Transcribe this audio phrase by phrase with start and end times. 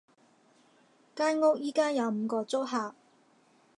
[1.15, 2.95] 間屋而家有五個租客